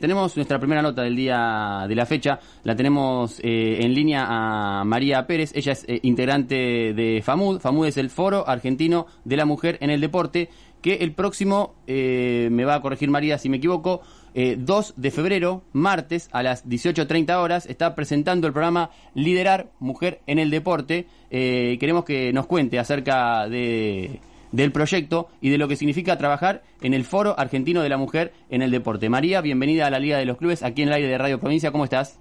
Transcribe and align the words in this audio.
Tenemos 0.00 0.36
nuestra 0.36 0.60
primera 0.60 0.80
nota 0.80 1.02
del 1.02 1.16
día 1.16 1.84
de 1.88 1.96
la 1.96 2.06
fecha, 2.06 2.38
la 2.62 2.76
tenemos 2.76 3.40
eh, 3.40 3.78
en 3.80 3.94
línea 3.94 4.26
a 4.28 4.84
María 4.84 5.26
Pérez, 5.26 5.50
ella 5.56 5.72
es 5.72 5.84
eh, 5.88 5.98
integrante 6.04 6.94
de 6.94 7.20
FAMUD, 7.20 7.58
FAMUD 7.58 7.88
es 7.88 7.96
el 7.96 8.08
Foro 8.08 8.48
Argentino 8.48 9.08
de 9.24 9.36
la 9.36 9.44
Mujer 9.44 9.76
en 9.80 9.90
el 9.90 10.00
Deporte, 10.00 10.50
que 10.82 10.98
el 10.98 11.14
próximo, 11.14 11.74
eh, 11.88 12.48
me 12.52 12.64
va 12.64 12.76
a 12.76 12.80
corregir 12.80 13.10
María 13.10 13.38
si 13.38 13.48
me 13.48 13.56
equivoco, 13.56 14.02
2 14.36 14.94
de 14.96 15.10
febrero, 15.10 15.64
martes, 15.72 16.28
a 16.30 16.44
las 16.44 16.64
18.30 16.64 17.34
horas, 17.34 17.66
está 17.66 17.96
presentando 17.96 18.46
el 18.46 18.52
programa 18.52 18.90
Liderar 19.16 19.72
Mujer 19.80 20.20
en 20.28 20.38
el 20.38 20.50
Deporte. 20.50 21.08
queremos 21.28 22.04
que 22.04 22.32
nos 22.32 22.46
cuente 22.46 22.78
acerca 22.78 23.48
de 23.48 24.20
del 24.52 24.72
proyecto 24.72 25.28
y 25.40 25.50
de 25.50 25.58
lo 25.58 25.68
que 25.68 25.76
significa 25.76 26.18
trabajar 26.18 26.62
en 26.80 26.94
el 26.94 27.04
Foro 27.04 27.38
Argentino 27.38 27.82
de 27.82 27.88
la 27.88 27.96
Mujer 27.96 28.32
en 28.50 28.62
el 28.62 28.70
Deporte. 28.70 29.08
María, 29.08 29.40
bienvenida 29.40 29.86
a 29.86 29.90
la 29.90 29.98
Liga 29.98 30.18
de 30.18 30.24
los 30.24 30.36
Clubes, 30.36 30.62
aquí 30.62 30.82
en 30.82 30.88
el 30.88 30.94
aire 30.94 31.08
de 31.08 31.18
Radio 31.18 31.38
Provincia, 31.38 31.72
¿cómo 31.72 31.84
estás? 31.84 32.20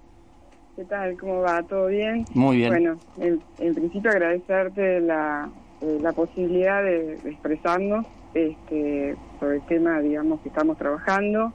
¿Qué 0.77 0.85
tal? 0.85 1.17
¿Cómo 1.17 1.41
va? 1.41 1.63
¿Todo 1.63 1.87
bien? 1.87 2.23
Muy 2.35 2.57
bien. 2.57 2.69
Bueno, 2.69 2.97
en, 3.17 3.73
principio 3.73 4.11
agradecerte 4.11 4.99
la, 5.01 5.49
eh, 5.81 5.97
la 5.99 6.11
posibilidad 6.11 6.83
de, 6.83 7.13
expresarnos 7.13 8.05
este, 8.35 9.15
sobre 9.39 9.55
el 9.55 9.61
tema, 9.63 9.99
digamos, 10.01 10.39
que 10.41 10.49
estamos 10.49 10.77
trabajando. 10.77 11.51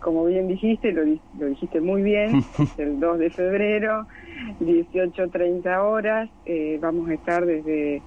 Como 0.00 0.24
bien 0.24 0.48
dijiste, 0.48 0.90
lo, 0.92 1.02
lo 1.38 1.46
dijiste 1.48 1.82
muy 1.82 2.02
bien, 2.02 2.42
el 2.78 2.98
2 2.98 3.18
de 3.18 3.28
febrero, 3.30 4.06
18.30 4.60 5.78
horas, 5.82 6.30
eh, 6.46 6.78
vamos 6.80 7.10
a 7.10 7.14
estar 7.14 7.44
desde 7.44 8.00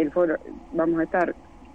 el 0.00 0.10
foro, 0.10 0.36
vamos 0.72 1.00
a 1.00 1.04
estar 1.04 1.34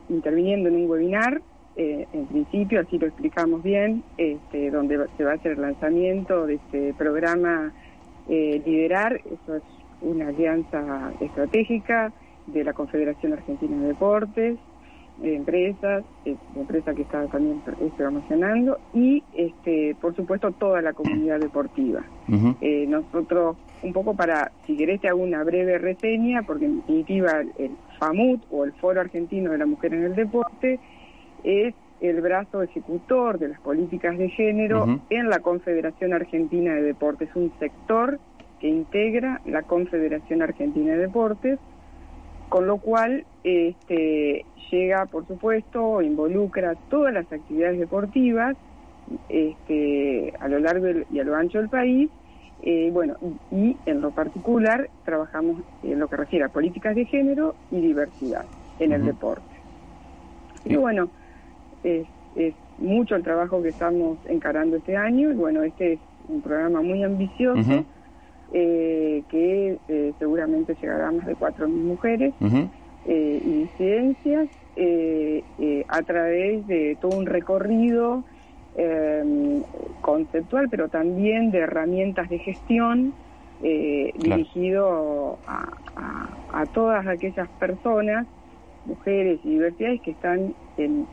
interviniendo 0.10 0.70
en 0.70 0.76
un 0.76 0.90
webinar, 0.90 1.42
eh, 1.76 2.08
en 2.14 2.26
principio, 2.28 2.82
así 2.82 3.00
lo 3.00 3.08
explicamos 3.08 3.64
bien, 3.64 4.04
este, 4.18 4.70
donde 4.70 5.00
se 5.18 5.24
va 5.24 5.32
a 5.32 5.36
hacer 5.36 5.54
el 5.54 5.62
lanzamiento 5.62 6.46
de 6.46 6.56
este 6.56 6.94
programa 6.94 7.74
eh, 8.30 8.62
Liderar, 8.66 9.20
eso 9.26 9.56
es 9.56 9.64
una 10.02 10.28
alianza 10.28 11.12
estratégica 11.20 12.14
de 12.48 12.64
la 12.64 12.74
Confederación 12.74 13.34
Argentina 13.34 13.76
de 13.78 13.88
Deportes, 13.88 14.58
de 15.18 15.36
empresas, 15.36 16.04
eh, 16.26 16.36
empresa 16.56 16.94
que 16.94 17.04
está 17.04 17.26
también 17.28 17.62
promocionando, 17.98 18.80
y 18.94 19.24
este, 19.34 19.96
por 20.00 20.16
supuesto 20.16 20.52
toda 20.52 20.82
la 20.82 20.94
comunidad 20.94 21.40
deportiva. 21.40 22.04
Eh, 22.62 22.86
nosotros, 22.88 23.58
un 23.82 23.94
poco 23.94 24.16
para, 24.16 24.52
si 24.66 24.76
querés 24.76 25.02
te 25.02 25.08
hago 25.08 25.22
una 25.22 25.44
breve 25.44 25.78
reseña, 25.78 26.44
porque 26.44 26.66
en 26.66 26.78
definitiva 26.78 27.42
el 27.58 27.72
FAMUT 28.04 28.42
o 28.52 28.66
el 28.66 28.74
Foro 28.74 29.00
Argentino 29.00 29.52
de 29.52 29.58
la 29.58 29.66
Mujer 29.66 29.94
en 29.94 30.04
el 30.04 30.16
Deporte 30.16 30.80
es 31.44 31.74
el 32.02 32.22
brazo 32.22 32.62
ejecutor 32.62 33.40
de 33.40 33.50
las 33.50 33.60
políticas 33.62 34.18
de 34.18 34.30
género 34.30 35.00
en 35.10 35.30
la 35.30 35.40
Confederación 35.40 36.14
Argentina 36.14 36.74
de 36.74 36.82
Deportes, 36.82 37.30
un 37.36 37.54
sector 37.60 38.20
que 38.60 38.68
integra 38.68 39.40
la 39.46 39.62
Confederación 39.64 40.42
Argentina 40.42 40.94
de 40.94 40.98
Deportes, 40.98 41.60
con 42.50 42.68
lo 42.68 42.78
cual 42.78 43.26
este, 43.46 44.46
llega, 44.70 45.06
por 45.06 45.26
supuesto, 45.28 46.02
involucra 46.02 46.76
todas 46.90 47.14
las 47.14 47.32
actividades 47.32 47.80
deportivas 47.80 48.58
este, 49.30 50.34
a 50.40 50.48
lo 50.50 50.60
largo 50.60 50.88
y 51.10 51.20
a 51.20 51.24
lo 51.24 51.36
ancho 51.36 51.60
del 51.60 51.70
país 51.70 52.10
eh, 52.66 52.92
bueno, 52.94 53.16
y, 53.52 53.76
en 53.86 54.00
lo 54.00 54.12
particular 54.12 54.90
trabajamos 55.04 55.58
en 55.84 56.00
lo 56.00 56.08
que 56.08 56.16
refiere 56.16 56.46
a 56.46 56.50
políticas 56.50 56.96
de 56.96 57.04
género 57.04 57.56
y 57.72 57.82
diversidad 57.82 58.46
en 58.80 58.94
el 58.94 59.06
deporte. 59.06 59.44
Y 60.64 60.78
bueno, 60.78 61.10
es, 61.84 62.08
mucho 62.80 63.16
el 63.16 63.24
trabajo 63.24 63.62
que 63.62 63.70
estamos 63.70 64.18
encarando 64.28 64.78
este 64.78 64.96
año 64.96 65.30
y 65.30 65.36
bueno, 65.36 65.62
este 65.62 65.94
es 65.94 66.00
un 66.28 66.42
programa 66.42 66.82
muy 66.82 67.04
ambicioso 67.04 67.86
eh, 68.52 69.24
que 69.30 69.78
eh, 69.90 70.14
seguramente 70.18 70.76
llegará 70.82 71.10
a 71.10 71.12
más 71.12 71.26
de 71.26 71.36
4.000 71.36 71.68
mujeres 71.68 72.34
y 73.06 73.40
disidencias 73.40 74.48
a 75.90 76.02
través 76.02 76.66
de 76.66 76.98
todo 77.00 77.18
un 77.18 77.26
recorrido 77.26 78.24
eh, 78.76 79.62
conceptual, 80.02 80.68
pero 80.70 80.90
también 80.90 81.52
de 81.52 81.60
herramientas 81.60 82.30
de 82.30 82.40
gestión 82.40 83.14
eh, 83.62 84.12
dirigido 84.18 85.38
a, 85.48 86.66
todas 86.74 87.06
aquellas 87.08 87.48
personas, 87.60 88.26
mujeres 88.86 89.40
y 89.44 89.52
diversidades 89.52 90.02
que 90.02 90.12
están 90.12 90.54
en, 90.78 91.08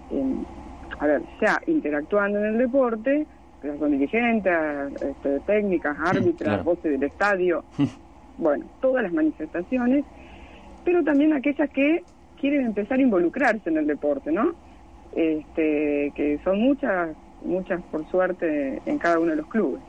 a 0.99 1.07
ver, 1.07 1.23
ya 1.41 1.61
interactuando 1.67 2.39
en 2.39 2.47
el 2.47 2.59
deporte, 2.59 3.27
que 3.61 3.79
son 3.79 3.91
dirigentes, 3.93 4.53
este, 5.03 5.41
técnicas, 5.41 5.97
árbitras, 5.99 6.65
voces 6.65 6.93
del 6.93 7.03
estadio, 7.03 7.65
bueno, 8.39 8.65
todas 8.81 9.03
las 9.03 9.13
manifestaciones, 9.13 10.05
pero 10.85 11.05
también 11.05 11.33
aquellas 11.33 11.69
que 11.71 12.03
quieren 12.41 12.67
empezar 12.67 12.99
a 12.99 13.03
involucrarse 13.03 13.69
en 13.69 13.79
el 13.79 13.87
deporte, 13.87 14.33
¿no? 14.33 14.55
Este, 15.15 16.13
que 16.15 16.39
son 16.45 16.61
muchas 16.61 17.11
muchas 17.43 17.83
por 17.91 18.09
suerte 18.11 18.81
en 18.87 18.99
cada 18.99 19.19
uno 19.19 19.31
de 19.31 19.37
los 19.37 19.47
clubes. 19.47 19.81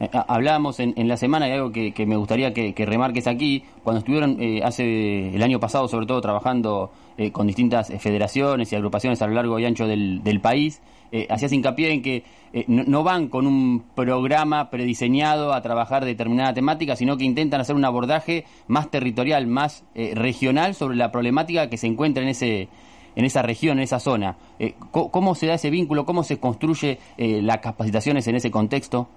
Eh, 0.00 0.08
hablábamos 0.12 0.80
en, 0.80 1.08
la 1.08 1.16
semana 1.16 1.48
y 1.48 1.52
algo 1.52 1.70
que, 1.70 1.92
me 2.06 2.16
gustaría 2.16 2.52
que, 2.52 2.86
remarques 2.86 3.26
aquí, 3.26 3.64
cuando 3.82 3.98
estuvieron 3.98 4.40
eh, 4.40 4.60
hace 4.64 5.34
el 5.34 5.42
año 5.42 5.60
pasado 5.60 5.86
sobre 5.88 6.06
todo 6.06 6.20
trabajando 6.20 6.90
eh, 7.16 7.30
con 7.30 7.46
distintas 7.46 7.92
federaciones 8.00 8.72
y 8.72 8.76
agrupaciones 8.76 9.22
a 9.22 9.26
lo 9.26 9.34
largo 9.34 9.58
y 9.58 9.64
ancho 9.64 9.86
del, 9.86 10.40
país, 10.42 10.82
hacías 11.30 11.52
hincapié 11.52 11.92
en 11.92 12.02
que 12.02 12.24
no, 12.66 13.04
van 13.04 13.28
con 13.28 13.46
un 13.46 13.84
programa 13.94 14.68
prediseñado 14.68 15.52
a 15.52 15.62
trabajar 15.62 16.04
determinada 16.04 16.52
temática, 16.52 16.96
sino 16.96 17.16
que 17.16 17.24
intentan 17.24 17.60
hacer 17.60 17.76
un 17.76 17.84
abordaje 17.84 18.44
más 18.66 18.90
territorial, 18.90 19.46
más 19.46 19.84
regional 19.94 20.74
sobre 20.74 20.96
la 20.96 21.12
problemática 21.12 21.70
que 21.70 21.76
se 21.76 21.86
encuentra 21.86 22.24
en 22.24 22.30
ese 22.30 22.68
en 23.16 23.24
esa 23.24 23.42
región, 23.42 23.78
en 23.78 23.84
esa 23.84 23.98
zona. 23.98 24.36
Eh, 24.58 24.74
¿Cómo 24.90 25.34
se 25.34 25.46
da 25.46 25.54
ese 25.54 25.70
vínculo? 25.70 26.04
¿Cómo 26.04 26.22
se 26.22 26.38
construye 26.38 26.98
eh, 27.16 27.42
las 27.42 27.58
capacitaciones 27.58 28.26
en 28.28 28.36
ese 28.36 28.50
contexto? 28.50 29.08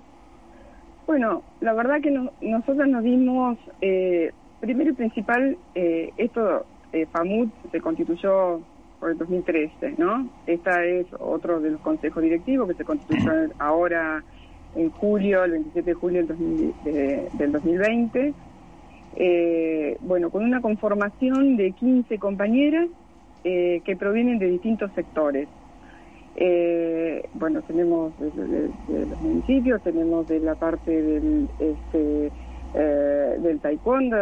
Bueno, 1.05 1.41
la 1.61 1.73
verdad 1.73 2.01
que 2.01 2.11
nosotros 2.11 2.87
nos 2.87 3.03
dimos, 3.03 3.57
eh, 3.81 4.31
primero 4.59 4.91
y 4.91 4.93
principal, 4.93 5.57
esto, 5.73 6.65
FAMUT 7.11 7.49
se 7.71 7.79
constituyó 7.79 8.59
por 8.99 9.11
el 9.11 9.17
2013, 9.17 9.95
¿no? 9.97 10.27
Esta 10.47 10.83
es 10.83 11.05
otro 11.19 11.61
de 11.61 11.71
los 11.71 11.81
consejos 11.81 12.21
directivos 12.23 12.67
que 12.67 12.73
se 12.73 12.83
constituyó 12.83 13.31
ahora 13.59 14.23
en 14.75 14.89
julio, 14.89 15.45
el 15.45 15.51
27 15.51 15.89
de 15.89 15.93
julio 15.93 16.25
del, 16.25 16.73
del 17.33 17.51
2020. 17.53 18.33
bueno, 20.01 20.29
con 20.29 20.43
una 20.43 20.59
conformación 20.59 21.55
de 21.55 21.71
15 21.71 22.17
compañeras 22.19 22.89
eh, 23.49 23.81
que 23.85 23.95
provienen 23.95 24.39
de 24.39 24.49
distintos 24.49 24.91
sectores. 24.91 25.47
Eh, 26.35 27.23
bueno, 27.33 27.61
tenemos 27.61 28.11
de, 28.19 28.69
los 28.89 29.21
municipios, 29.21 29.81
tenemos 29.83 30.27
de 30.27 30.41
la 30.41 30.55
parte 30.55 30.91
del, 30.91 31.47
este, 31.57 32.29
eh, 32.75 33.37
del 33.39 33.59
taekwondo, 33.61 34.17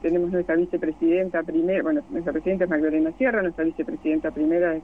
tenemos 0.00 0.30
nuestra 0.30 0.54
vicepresidenta 0.54 1.42
primera, 1.42 1.82
bueno, 1.82 2.02
nuestra 2.08 2.32
presidenta 2.32 2.66
es 2.66 2.70
Magdalena 2.70 3.10
Sierra, 3.18 3.42
nuestra 3.42 3.64
vicepresidenta 3.64 4.30
primera 4.30 4.76
es 4.76 4.82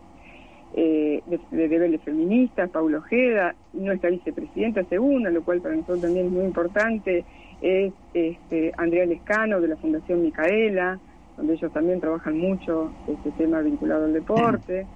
de, 0.75 1.23
de 1.53 1.69
deberes 1.69 2.01
feministas, 2.03 2.69
Paulo 2.71 2.99
Ojeda, 2.99 3.55
nuestra 3.75 4.11
vicepresidenta 4.11 4.83
segunda, 4.87 5.31
lo 5.31 5.45
cual 5.45 5.61
para 5.61 5.77
nosotros 5.77 6.01
también 6.01 6.27
es 6.27 6.33
muy 6.33 6.45
importante, 6.47 7.25
es 7.63 7.93
este, 8.13 8.73
Andrea 8.77 9.07
Lescano 9.07 9.61
de 9.61 9.69
la 9.69 9.77
Fundación 9.77 10.23
Micaela, 10.23 10.99
donde 11.37 11.55
ellos 11.55 11.73
también 11.73 12.01
trabajan 12.01 12.39
mucho 12.39 12.91
este 13.09 13.31
tema 13.33 13.61
vinculado 13.61 14.07
al 14.07 14.13
deporte. 14.13 14.87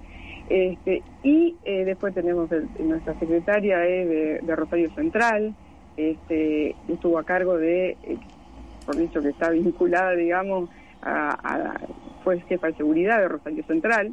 Este, 0.49 1.01
y 1.23 1.55
eh, 1.63 1.85
después 1.85 2.13
tenemos 2.13 2.49
nuestra 2.79 3.17
secretaria 3.19 3.85
es 3.85 4.45
de, 4.45 4.55
Rosario 4.55 4.93
Central, 4.95 5.55
este, 5.95 6.75
estuvo 6.89 7.17
a 7.19 7.23
cargo 7.23 7.57
de, 7.57 7.91
eh, 8.03 8.17
por 8.85 8.97
dicho 8.97 9.21
que 9.21 9.29
está 9.29 9.49
vinculada, 9.51 10.11
digamos, 10.11 10.69
a, 11.03 11.79
fue 12.23 12.39
jefa 12.41 12.67
de 12.67 12.73
seguridad 12.73 13.19
de 13.19 13.27
Rosario 13.29 13.63
Central. 13.63 14.11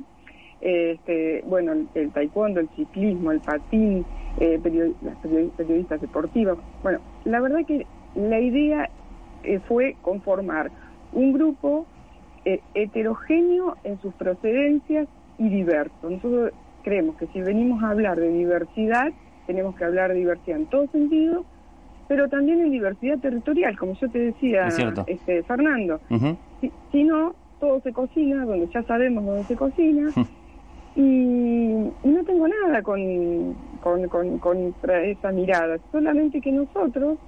Este, 0.60 1.42
bueno, 1.46 1.72
el, 1.94 2.10
taekwondo, 2.10 2.60
el 2.60 2.68
ciclismo, 2.76 3.32
el 3.32 3.40
patín, 3.40 4.04
eh, 4.38 4.60
las 5.02 5.16
periodistas 5.56 6.00
deportivas. 6.00 6.56
Bueno, 6.82 7.00
la 7.24 7.40
verdad 7.40 7.66
que 7.66 7.86
la 8.14 8.38
idea 8.38 8.88
fue 9.66 9.96
conformar 10.02 10.70
un 11.12 11.32
grupo 11.32 11.86
eh, 12.44 12.60
heterogéneo 12.74 13.76
en 13.84 14.00
sus 14.00 14.14
procedencias 14.14 15.08
y 15.38 15.48
diverso. 15.48 16.10
Nosotros 16.10 16.52
creemos 16.82 17.16
que 17.16 17.26
si 17.28 17.40
venimos 17.40 17.82
a 17.82 17.90
hablar 17.90 18.18
de 18.18 18.28
diversidad, 18.28 19.12
tenemos 19.46 19.74
que 19.76 19.84
hablar 19.84 20.12
de 20.12 20.18
diversidad 20.18 20.58
en 20.58 20.66
todo 20.66 20.86
sentido, 20.88 21.44
pero 22.06 22.28
también 22.28 22.60
en 22.60 22.70
diversidad 22.70 23.18
territorial, 23.18 23.78
como 23.78 23.94
yo 23.94 24.10
te 24.10 24.18
decía, 24.18 24.68
este, 25.06 25.42
Fernando. 25.42 26.00
si, 26.92 27.04
no, 27.04 27.34
todo 27.60 27.80
se 27.80 27.92
cocina, 27.92 28.44
donde 28.44 28.68
ya 28.72 28.82
sabemos 28.84 29.24
dónde 29.24 29.44
se 29.44 29.56
cocina, 29.56 30.08
y, 30.96 31.90
no 32.04 32.24
tengo 32.24 32.48
nada 32.48 32.82
con, 32.82 33.54
con, 33.82 34.08
con, 34.08 34.38
contra 34.38 35.02
esa 35.04 35.30
mirada, 35.32 35.78
solamente 35.92 36.40
que 36.40 36.52
nosotros 36.52 37.18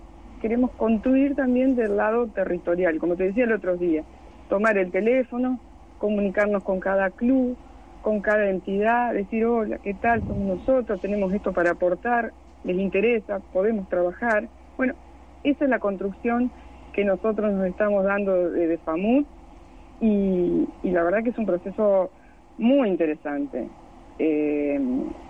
queremos 0.41 0.71
construir 0.73 1.35
también 1.35 1.77
del 1.77 1.97
lado 1.97 2.27
territorial, 2.29 2.99
como 2.99 3.17
te 3.17 3.25
decía 3.25 3.45
el 3.45 3.53
otro 3.53 3.77
día, 3.77 4.03
tomar 4.51 4.77
el 4.77 4.91
teléfono, 4.91 5.59
comunicarnos 5.99 6.63
con 6.63 6.81
cada 6.81 7.09
club, 7.09 7.57
con 8.03 8.21
cada 8.21 8.51
entidad, 8.51 9.15
decir, 9.15 9.47
hola, 9.47 9.79
¿qué 9.79 9.95
tal? 9.95 10.21
Somos 10.27 10.59
nosotros, 10.59 11.01
tenemos 11.01 11.33
esto 11.33 11.53
para 11.53 11.71
aportar, 11.71 12.33
les 12.65 12.77
interesa, 12.77 13.41
podemos 13.53 13.89
trabajar. 13.89 14.49
Bueno, 14.77 14.95
esa 15.45 15.65
es 15.65 15.71
la 15.71 15.79
construcción 15.79 16.51
que 16.93 17.05
nosotros 17.05 17.53
nos 17.53 17.67
estamos 17.67 18.05
dando 18.05 18.51
de, 18.51 18.79
y, 20.01 20.69
y 20.83 20.91
la 20.91 21.05
verdad 21.05 21.23
que 21.23 21.31
es 21.31 21.39
un 21.39 21.47
proceso 21.47 22.11
muy 22.59 22.89
interesante 22.89 23.69
eh, 24.19 24.81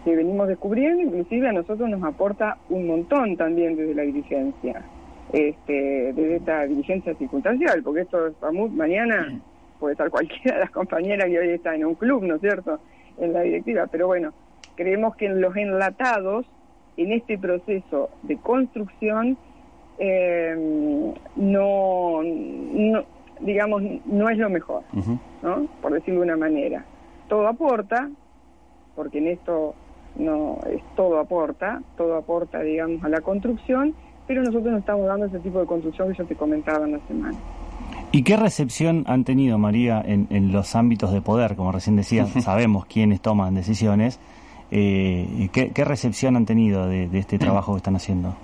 que 0.05 0.17
venimos 0.17 0.49
descubriendo, 0.49 1.03
inclusive 1.03 1.49
a 1.49 1.53
nosotros 1.53 1.89
nos 1.91 2.03
aporta 2.03 2.57
un 2.71 2.87
montón 2.87 3.37
también 3.37 3.77
desde 3.77 3.95
la 3.95 4.03
dirigencia, 4.03 4.83
este, 5.33 6.13
desde 6.13 6.37
esta 6.37 6.67
dirigencia 6.67 7.15
circunstancial, 7.15 7.83
porque 7.83 8.03
esto 8.03 8.27
es 8.27 8.35
mañana 8.73 9.41
puede 9.81 9.93
estar 9.93 10.11
cualquiera 10.11 10.55
de 10.55 10.61
las 10.61 10.71
compañeras 10.71 11.27
que 11.27 11.39
hoy 11.39 11.49
está 11.49 11.75
en 11.75 11.87
un 11.87 11.95
club, 11.95 12.23
¿no 12.23 12.37
es 12.37 12.41
cierto?, 12.41 12.79
en 13.19 13.33
la 13.33 13.41
directiva. 13.41 13.87
Pero 13.91 14.07
bueno, 14.07 14.33
creemos 14.77 15.17
que 15.17 15.27
en 15.27 15.41
los 15.41 15.57
enlatados, 15.57 16.47
en 16.97 17.13
este 17.13 17.39
proceso 17.39 18.11
de 18.23 18.37
construcción, 18.37 19.37
eh, 19.99 21.13
no, 21.37 22.21
digamos, 23.41 23.83
no 24.07 24.29
es 24.29 24.39
lo 24.39 24.51
mejor, 24.51 24.83
¿no? 25.43 25.67
Por 25.83 25.93
decirlo 25.93 26.21
de 26.21 26.27
una 26.27 26.37
manera. 26.37 26.85
Todo 27.29 27.47
aporta, 27.47 28.09
porque 28.97 29.19
en 29.19 29.29
esto 29.29 29.75
no 30.17 30.59
es 30.71 30.83
todo 30.97 31.19
aporta, 31.19 31.83
todo 31.97 32.17
aporta, 32.17 32.61
digamos, 32.61 33.05
a 33.05 33.09
la 33.09 33.21
construcción, 33.21 33.95
pero 34.31 34.45
nosotros 34.45 34.71
no 34.71 34.79
estamos 34.79 35.07
dando 35.09 35.27
ese 35.27 35.41
tipo 35.41 35.59
de 35.59 35.67
construcción 35.67 36.13
que 36.13 36.19
yo 36.19 36.25
te 36.25 36.37
comentaba 36.37 36.87
en 36.87 36.93
la 36.93 37.01
semana. 37.09 37.37
¿Y 38.13 38.23
qué 38.23 38.37
recepción 38.37 39.03
han 39.09 39.25
tenido, 39.25 39.59
María, 39.59 40.01
en, 40.07 40.53
los 40.53 40.77
ámbitos 40.77 41.13
de 41.13 41.21
poder? 41.21 41.57
Como 41.57 41.73
recién 41.73 41.97
decías, 41.97 42.31
sabemos 42.45 42.87
quiénes 42.87 43.21
toman 43.21 43.57
decisiones. 43.57 44.21
Eh, 44.71 45.49
¿qué, 45.53 45.85
recepción 45.85 46.37
han 46.37 46.47
tenido 46.47 46.87
de, 46.87 47.09
este 47.19 47.41
trabajo 47.41 47.73
que 47.73 47.79
están 47.79 47.97
haciendo? 47.97 48.37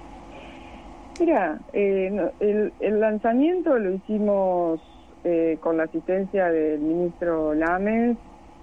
Mira, 1.20 1.60
eh, 1.72 2.32
el, 2.80 3.00
lanzamiento 3.00 3.78
lo 3.78 3.94
hicimos 3.94 4.80
eh, 5.22 5.56
con 5.60 5.76
la 5.76 5.84
asistencia 5.84 6.46
del 6.46 6.80
ministro 6.80 7.54
Lames, 7.54 8.16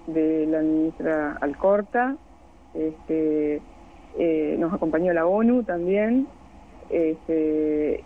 de 0.08 0.44
la 0.46 0.60
ministra 0.60 1.38
Alcorta, 1.40 2.18
este, 2.74 3.62
nos 4.58 4.74
acompañó 4.74 5.14
la 5.14 5.24
ONU 5.24 5.62
también, 5.62 6.26
este, 6.90 8.04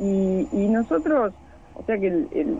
y, 0.00 0.48
y 0.52 0.68
nosotros 0.68 1.32
o 1.80 1.84
sea 1.84 1.98
que 1.98 2.10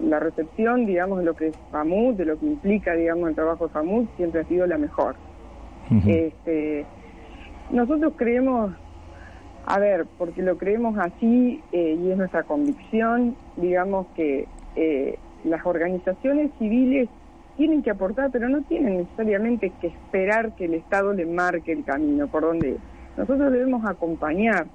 la 0.03 0.19
recepción, 0.19 0.87
digamos, 0.87 1.19
de 1.19 1.25
lo 1.27 1.35
que 1.35 1.49
es 1.49 1.57
FAMUD, 1.71 2.15
de 2.15 2.25
lo 2.25 2.39
que 2.39 2.47
implica, 2.47 2.95
digamos, 2.95 3.29
el 3.29 3.35
trabajo 3.35 3.67
de 3.67 3.73
FAMUD, 3.75 4.07
siempre 4.17 4.41
ha 4.41 4.45
sido 4.45 4.67
la 4.67 4.79
mejor. 4.79 5.15
este, 6.07 6.87
nosotros 7.71 8.15
creemos, 8.17 8.73
a 9.67 9.79
ver, 9.79 10.07
porque 10.17 10.41
lo 10.41 10.57
creemos 10.57 10.97
así 10.99 11.61
eh, 11.73 11.99
y 12.01 12.11
es 12.11 12.17
nuestra 12.17 12.45
convicción, 12.45 13.37
digamos 13.57 14.07
que 14.15 14.47
eh, 14.77 15.19
las 15.45 15.67
organizaciones 15.67 16.51
civiles 16.59 17.09
tienen 17.59 17.83
que 17.83 17.91
aportar, 17.91 18.31
pero 18.31 18.49
no 18.49 18.63
tienen 18.63 18.99
necesariamente 18.99 19.71
que 19.83 19.89
esperar 19.89 20.55
que 20.57 20.65
el 20.65 20.75
Estado 20.75 21.13
le 21.13 21.27
marque 21.27 21.73
el 21.73 21.85
camino 21.85 22.27
por 22.29 22.43
donde 22.43 22.79
nosotros 23.19 23.53
debemos 23.53 23.85
acompañar 23.85 24.67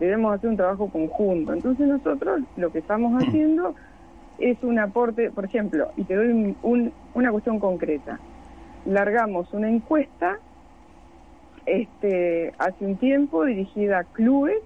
debemos 0.00 0.34
hacer 0.34 0.50
un 0.50 0.56
trabajo 0.56 0.88
conjunto. 0.88 1.52
Entonces 1.52 1.86
nosotros 1.86 2.42
lo 2.56 2.70
que 2.72 2.78
estamos 2.78 3.12
mm. 3.12 3.16
haciendo 3.16 3.74
es 4.38 4.62
un 4.62 4.78
aporte, 4.78 5.30
por 5.30 5.44
ejemplo, 5.44 5.88
y 5.96 6.04
te 6.04 6.14
doy 6.14 6.56
una 7.14 7.30
cuestión 7.30 7.58
concreta. 7.60 8.18
Largamos 8.84 9.52
una 9.52 9.70
encuesta 9.70 10.38
este, 11.66 12.52
hace 12.58 12.84
un 12.84 12.96
tiempo 12.96 13.44
dirigida 13.44 14.00
a 14.00 14.04
clubes 14.04 14.58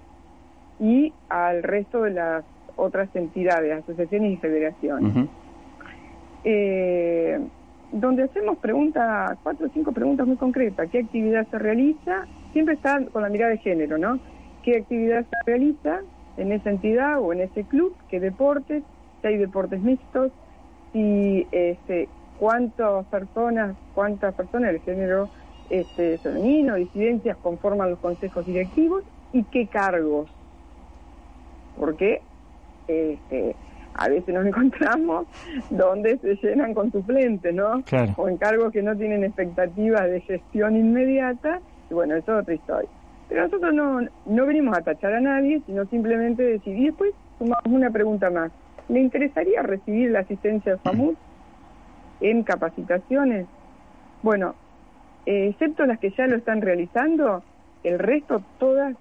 y 0.81 1.13
al 1.29 1.63
resto 1.63 2.03
de 2.03 2.11
las 2.11 2.45
otras 2.77 3.15
entidades, 3.15 3.83
asociaciones 3.83 4.33
y 4.33 4.37
federaciones. 4.37 5.29
Eh, 6.45 7.41
donde 7.93 8.23
hacemos 8.23 8.59
preguntas, 8.59 9.37
cuatro 9.43 9.67
o 9.67 9.71
cinco 9.71 9.93
preguntas 9.93 10.27
muy 10.27 10.37
concretas. 10.37 10.89
¿Qué 10.91 10.99
actividad 11.01 11.47
se 11.51 11.59
realiza? 11.59 12.27
Siempre 12.53 12.75
está 12.75 13.05
con 13.07 13.23
la 13.23 13.29
mirada 13.29 13.53
de 13.53 13.59
género, 13.59 13.99
¿no? 13.99 14.19
Qué 14.69 14.77
actividad 14.77 15.25
se 15.25 15.37
realiza 15.47 16.01
en 16.37 16.53
esa 16.53 16.71
entidad 16.71 17.21
o 17.21 17.33
en 17.33 17.41
ese 17.41 17.65
club, 17.65 17.97
qué 18.11 18.21
deportes, 18.21 18.83
si 19.21 19.27
hay 19.27 19.39
deportes 19.39 19.81
mixtos, 19.81 20.31
si 20.93 21.47
este, 21.53 22.07
cuántas 22.39 23.07
personas, 23.07 23.75
cuántas 23.95 24.35
personas 24.35 24.73
del 24.73 24.83
género 24.83 25.31
este, 25.71 26.19
femenino, 26.19 26.75
disidencias 26.75 27.37
conforman 27.39 27.91
los 27.91 27.99
consejos 27.99 28.45
directivos 28.45 29.05
y 29.33 29.43
qué 29.45 29.67
cargos. 29.69 30.29
Porque 31.79 32.21
este, 32.89 33.57
a 33.95 34.09
veces 34.09 34.35
nos 34.35 34.47
encontramos 34.49 35.27
donde 35.71 36.19
se 36.19 36.35
llenan 36.47 36.75
con 36.75 36.93
suplentes, 36.93 37.55
¿no? 37.55 37.83
O 38.17 38.29
en 38.29 38.37
cargos 38.37 38.71
que 38.73 38.83
no 38.83 38.95
tienen 38.95 39.25
expectativas 39.25 40.11
de 40.11 40.21
gestión 40.21 40.77
inmediata. 40.77 41.61
Y 41.91 41.95
bueno, 41.95 42.17
eso 42.17 42.35
es 42.35 42.43
otra 42.43 42.55
historia. 42.55 42.98
Pero 43.29 43.43
nosotros 43.43 43.75
no, 43.75 44.01
no 44.27 44.47
venimos 44.47 44.77
a 44.77 44.83
tachar 44.83 45.15
a 45.15 45.21
nadie, 45.21 45.61
sino 45.67 45.85
simplemente 45.87 46.43
decir, 46.43 46.77
y 46.77 46.87
después 46.87 47.13
sumamos 47.39 47.67
una 47.67 47.91
pregunta 47.91 48.31
más. 48.31 48.51
¿Le 48.89 49.01
interesaría 49.01 49.63
recibir 49.63 50.11
la 50.11 50.21
asistencia 50.21 50.73
de 50.73 50.79
FAMUS 50.79 51.17
en 52.21 52.43
capacitaciones? 52.43 53.47
Bueno, 54.23 54.55
eh, 55.27 55.49
excepto 55.49 55.85
las 55.85 55.99
que 55.99 56.11
ya 56.11 56.27
lo 56.27 56.37
están 56.37 56.63
realizando, 56.63 57.43
el 57.85 57.99
resto 57.99 58.43
todas 58.59 58.95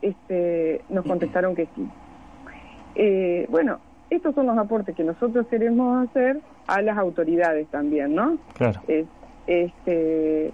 este, 0.00 0.80
nos 0.88 1.04
contestaron 1.04 1.54
que 1.54 1.66
sí. 1.76 1.86
Eh, 2.94 3.46
bueno, 3.50 3.78
estos 4.08 4.34
son 4.34 4.46
los 4.46 4.56
aportes 4.56 4.96
que 4.96 5.04
nosotros 5.04 5.46
queremos 5.48 6.08
hacer 6.08 6.40
a 6.66 6.80
las 6.80 6.96
autoridades 6.96 7.68
también, 7.68 8.14
¿no? 8.14 8.38
Claro. 8.54 8.80
este, 9.46 10.52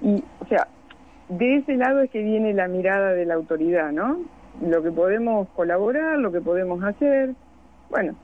y, 0.00 0.24
o 0.40 0.46
sea, 0.46 0.68
de 1.28 1.56
ese 1.56 1.76
lado 1.76 2.00
es 2.00 2.10
que 2.10 2.22
viene 2.22 2.52
la 2.52 2.68
mirada 2.68 3.12
de 3.12 3.24
la 3.24 3.34
autoridad, 3.34 3.92
¿no? 3.92 4.18
Lo 4.60 4.82
que 4.82 4.90
podemos 4.90 5.48
colaborar, 5.56 6.18
lo 6.18 6.30
que 6.30 6.40
podemos 6.40 6.82
hacer, 6.84 7.34
bueno, 7.90 8.14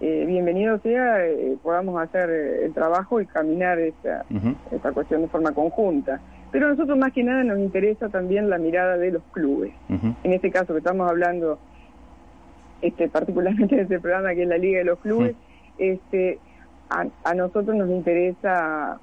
eh, 0.00 0.24
bienvenido 0.26 0.78
sea, 0.80 1.24
eh, 1.24 1.56
podamos 1.62 2.02
hacer 2.02 2.28
eh, 2.28 2.64
el 2.66 2.74
trabajo 2.74 3.20
y 3.20 3.26
caminar 3.26 3.78
esta, 3.78 4.24
esta 4.70 4.92
cuestión 4.92 5.22
de 5.22 5.28
forma 5.28 5.52
conjunta. 5.52 6.20
Pero 6.50 6.66
a 6.66 6.70
nosotros 6.70 6.98
más 6.98 7.12
que 7.12 7.22
nada 7.22 7.44
nos 7.44 7.58
interesa 7.58 8.08
también 8.08 8.50
la 8.50 8.58
mirada 8.58 8.96
de 8.96 9.12
los 9.12 9.22
clubes. 9.32 9.72
En 9.88 10.32
este 10.32 10.50
caso 10.50 10.72
que 10.72 10.78
estamos 10.78 11.08
hablando, 11.08 11.58
este 12.80 13.08
particularmente 13.08 13.76
de 13.76 13.82
este 13.82 13.98
programa 13.98 14.34
que 14.34 14.42
es 14.42 14.48
la 14.48 14.58
Liga 14.58 14.78
de 14.78 14.84
los 14.84 14.98
Clubes, 15.00 15.34
este 15.78 16.38
a, 16.90 17.06
a 17.24 17.34
nosotros 17.34 17.74
nos 17.74 17.90
interesa 17.90 19.00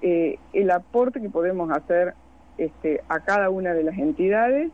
el 0.00 0.70
aporte 0.70 1.20
que 1.20 1.28
podemos 1.28 1.70
hacer 1.70 2.14
este, 2.58 3.02
a 3.08 3.20
cada 3.20 3.50
una 3.50 3.74
de 3.74 3.84
las 3.84 3.98
entidades 3.98 4.70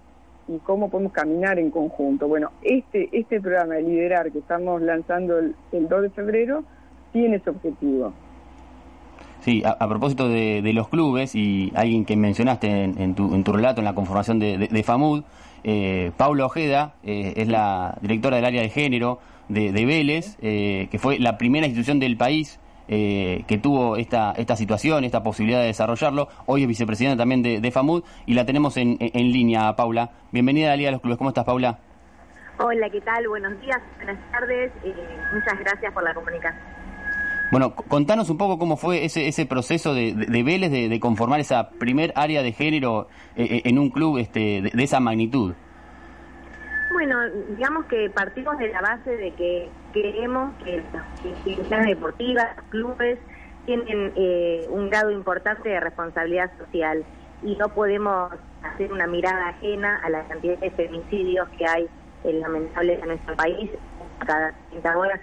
y 0.49 0.59
cómo 0.59 0.91
podemos 0.91 1.13
caminar 1.13 1.59
en 1.59 1.71
conjunto. 1.71 2.29
Bueno, 2.29 2.51
este, 2.63 3.09
este 3.13 3.41
programa 3.41 3.75
de 3.75 3.83
liderar 3.83 4.31
que 4.33 4.39
estamos 4.39 4.83
lanzando 4.83 5.39
el, 5.39 5.55
2 5.73 6.03
de 6.03 6.11
febrero 6.11 6.65
tiene 7.13 7.37
ese 7.37 7.51
objetivo. 7.51 8.13
Sí, 9.41 9.63
a, 9.65 9.89
propósito 9.89 10.29
de, 10.29 10.63
los 10.73 10.89
clubes 10.89 11.35
y 11.35 11.73
alguien 11.75 12.05
que 12.05 12.17
mencionaste 12.17 12.85
en, 12.85 13.15
tu, 13.17 13.35
en 13.35 13.43
tu, 13.43 13.53
relato 13.53 13.81
en 13.81 13.87
la 13.87 13.95
conformación 13.95 14.39
de, 14.39 14.83
FAMUD, 14.85 15.25
eh, 15.65 16.13
Paula 16.17 16.47
Ojeda 16.47 16.95
eh, 17.03 17.35
es 17.37 17.49
la 17.49 17.99
directora 18.03 18.37
del 18.37 18.45
área 18.45 18.63
de 18.63 18.69
género 18.69 19.19
de, 19.49 19.85
Vélez, 19.85 20.39
eh, 20.43 20.87
que 20.93 20.99
fue 20.99 21.19
la 21.19 21.39
primera 21.39 21.67
institución 21.67 21.99
del 21.99 22.17
país 22.17 22.61
eh, 22.95 23.45
que 23.47 23.57
tuvo 23.57 23.97
esta, 23.97 24.33
esta 24.37 24.55
situación, 24.55 25.05
esta 25.05 25.23
posibilidad 25.23 25.61
de 25.61 25.69
desarrollarlo. 25.69 26.29
Hoy 26.45 26.61
es 26.61 26.69
vicepresidenta 26.69 27.17
también 27.17 27.43
de, 27.43 27.71
FAMUD 27.71 28.05
y 28.27 28.35
la 28.35 28.45
tenemos 28.45 28.77
en, 28.77 28.99
en, 29.01 29.33
línea, 29.33 29.75
Paula. 29.77 30.11
Bienvenida 30.31 30.67
a 30.67 30.71
la 30.73 30.77
Liga 30.77 30.89
de 30.89 30.93
los 30.93 31.01
Clubes. 31.01 31.17
¿Cómo 31.17 31.31
estás, 31.31 31.47
Paula? 31.47 31.79
Hola, 32.59 32.91
¿qué 32.91 33.01
tal? 33.01 33.27
Buenos 33.29 33.59
días, 33.63 33.81
buenas 33.97 34.19
tardes. 34.31 34.71
Eh, 34.85 34.95
muchas 35.33 35.59
gracias 35.61 35.91
por 35.95 36.03
la 36.03 36.13
comunicación. 36.13 36.63
Bueno, 37.51 37.75
contanos 37.75 38.29
un 38.29 38.37
poco 38.37 38.59
cómo 38.59 38.77
fue 38.77 39.07
ese, 39.07 39.27
ese 39.27 39.47
proceso 39.47 39.95
de, 39.95 40.13
de, 40.13 40.43
Vélez 40.43 40.71
de, 40.71 41.01
conformar 41.01 41.41
esa 41.41 41.71
primer 41.71 42.13
área 42.15 42.43
de 42.43 42.53
género 42.53 43.09
eh, 43.37 43.63
en 43.65 43.79
un 43.79 43.89
club 43.89 44.19
este, 44.19 44.61
de 44.71 44.85
esa 44.85 45.01
magnitud. 45.01 45.55
Bueno, 46.93 47.19
digamos 47.49 47.87
que 47.87 48.11
partimos 48.11 48.59
de 48.59 48.69
la 48.69 48.81
base 48.83 49.17
de 49.17 49.33
que 49.33 49.71
creemos 49.93 50.55
que 50.63 50.83
las 50.93 51.25
instituciones 51.25 51.87
deportivas, 51.87 52.49
clubes, 52.69 53.19
tienen 53.65 54.13
eh, 54.15 54.67
un 54.69 54.91
grado 54.91 55.11
importante 55.11 55.69
de 55.69 55.81
responsabilidad 55.81 56.51
social 56.59 57.05
y 57.43 57.57
no 57.57 57.69
podemos 57.69 58.33
hacer 58.63 58.93
una 58.93 59.07
mirada 59.07 59.49
ajena 59.49 60.01
a 60.05 60.11
la 60.11 60.25
cantidad 60.25 60.59
de 60.59 60.71
femicidios 60.71 61.49
que 61.51 61.67
hay 61.67 61.89
en 62.25 62.41
lamentables 62.41 63.01
en 63.01 63.09
nuestro 63.09 63.37
país. 63.37 63.71
Cada 64.27 64.53
30 64.71 64.99
horas, 64.99 65.21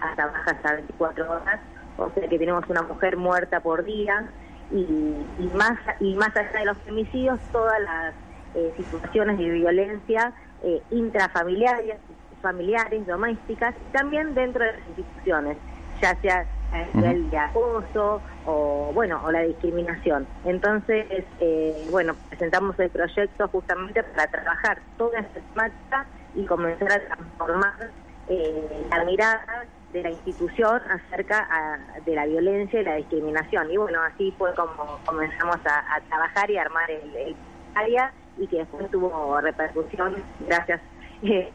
hasta 0.00 0.26
baja 0.26 0.50
hasta 0.50 0.74
24 0.74 1.30
horas, 1.30 1.60
o 1.98 2.10
sea 2.10 2.28
que 2.28 2.38
tenemos 2.38 2.64
una 2.68 2.82
mujer 2.82 3.16
muerta 3.16 3.60
por 3.60 3.84
día 3.84 4.26
y, 4.72 5.50
más 5.54 5.78
y 6.00 6.14
más 6.14 6.34
allá 6.34 6.60
de 6.60 6.64
los 6.64 6.78
femicidios, 6.78 7.38
todas 7.52 7.80
las 7.80 8.14
eh, 8.54 8.72
situaciones 8.76 9.38
de 9.38 9.50
violencia 9.50 10.32
eh, 10.62 10.82
intrafamiliares, 10.90 11.96
familiares, 12.42 13.06
domésticas, 13.06 13.74
y 13.74 13.92
también 13.92 14.34
dentro 14.34 14.64
de 14.64 14.72
las 14.72 14.88
instituciones, 14.88 15.56
ya 16.00 16.14
sea 16.20 16.46
el 16.94 17.30
de 17.30 17.38
acoso 17.38 18.22
o 18.46 18.90
bueno 18.94 19.20
o 19.24 19.30
la 19.30 19.42
discriminación. 19.42 20.26
Entonces, 20.44 21.24
eh, 21.40 21.88
bueno, 21.90 22.14
presentamos 22.28 22.78
el 22.78 22.90
proyecto 22.90 23.48
justamente 23.48 24.02
para 24.02 24.30
trabajar 24.30 24.78
toda 24.96 25.18
esta 25.18 25.40
temática 25.40 26.06
y 26.34 26.44
comenzar 26.46 26.92
a 26.92 27.00
transformar 27.00 27.90
eh, 28.28 28.86
la 28.90 29.04
mirada 29.04 29.66
de 29.92 30.02
la 30.02 30.10
institución 30.10 30.80
acerca 30.88 31.48
de 32.04 32.14
la 32.14 32.26
violencia 32.26 32.80
y 32.80 32.84
la 32.84 32.94
discriminación. 32.94 33.70
Y 33.72 33.76
bueno, 33.76 34.00
así 34.02 34.32
fue 34.38 34.54
como 34.54 35.00
comenzamos 35.04 35.56
a, 35.66 36.00
trabajar 36.08 36.50
y 36.50 36.58
armar 36.58 36.88
el, 36.90 37.34
área 37.74 38.12
y 38.40 38.46
que 38.46 38.58
después 38.58 38.90
tuvo 38.90 39.40
repercusión 39.40 40.16
gracias 40.48 40.80
eh, 41.22 41.52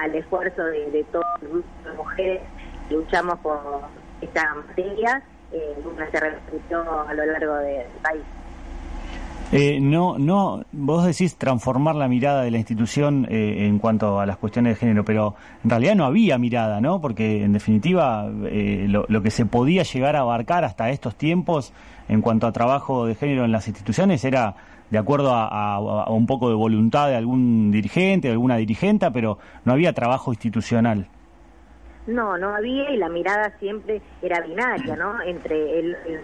al 0.00 0.14
esfuerzo 0.14 0.64
de, 0.64 0.90
de 0.90 1.04
todo 1.04 1.22
el 1.42 1.48
grupo 1.48 1.68
de 1.84 1.92
mujeres 1.92 2.40
que 2.88 2.94
luchamos 2.94 3.38
por 3.40 3.60
esta 4.20 4.54
materia, 4.54 5.22
eh, 5.52 5.76
se 6.10 6.20
repercutió 6.20 7.08
a 7.08 7.12
lo 7.12 7.26
largo 7.26 7.54
del 7.56 7.86
país. 8.02 8.22
Eh, 9.50 9.78
no, 9.80 10.18
no, 10.18 10.62
vos 10.72 11.06
decís 11.06 11.36
transformar 11.36 11.94
la 11.94 12.06
mirada 12.06 12.42
de 12.42 12.50
la 12.50 12.58
institución 12.58 13.26
eh, 13.30 13.66
en 13.66 13.78
cuanto 13.78 14.20
a 14.20 14.26
las 14.26 14.36
cuestiones 14.36 14.74
de 14.74 14.80
género, 14.80 15.06
pero 15.06 15.36
en 15.64 15.70
realidad 15.70 15.94
no 15.94 16.04
había 16.04 16.36
mirada, 16.36 16.82
¿no? 16.82 17.00
Porque 17.00 17.44
en 17.44 17.54
definitiva 17.54 18.30
eh, 18.44 18.84
lo, 18.88 19.22
que 19.22 19.30
se 19.30 19.46
podía 19.46 19.84
llegar 19.84 20.16
a 20.16 20.20
abarcar 20.20 20.64
hasta 20.64 20.90
estos 20.90 21.16
tiempos 21.16 21.72
en 22.10 22.20
cuanto 22.20 22.46
a 22.46 22.52
trabajo 22.52 23.06
de 23.06 23.14
género 23.14 23.46
en 23.46 23.52
las 23.52 23.68
instituciones 23.68 24.22
era 24.22 24.54
de 24.90 24.98
acuerdo 24.98 25.32
a, 25.32 26.10
un 26.10 26.26
poco 26.26 26.48
de 26.48 26.54
voluntad 26.54 27.08
de 27.08 27.16
algún 27.16 27.70
dirigente, 27.70 28.28
de 28.28 28.32
alguna 28.32 28.56
dirigenta, 28.56 29.10
pero 29.10 29.38
no 29.64 29.72
había 29.72 29.92
trabajo 29.92 30.32
institucional. 30.32 31.08
No, 32.06 32.38
no 32.38 32.54
había 32.54 32.90
y 32.90 32.96
la 32.96 33.10
mirada 33.10 33.52
siempre 33.58 34.00
era 34.22 34.40
binaria, 34.40 34.96
¿no? 34.96 35.20
Entre 35.22 35.78
el, 35.78 35.94
el 36.06 36.20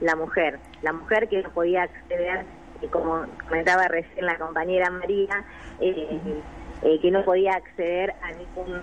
la 0.00 0.16
mujer. 0.16 0.58
La 0.82 0.92
mujer 0.92 1.28
que 1.28 1.42
no 1.42 1.48
podía 1.48 1.84
acceder, 1.84 2.44
eh, 2.82 2.88
como 2.88 3.24
comentaba 3.48 3.88
recién 3.88 4.26
la 4.26 4.36
compañera 4.36 4.90
María, 4.90 5.42
eh, 5.80 6.20
eh, 6.82 7.00
que 7.00 7.10
no 7.10 7.24
podía 7.24 7.52
acceder 7.52 8.14
a 8.20 8.32
ningún 8.32 8.82